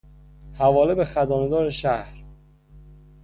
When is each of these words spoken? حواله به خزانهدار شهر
حواله 0.53 0.95
به 0.95 1.05
خزانهدار 1.05 1.69
شهر 1.69 2.23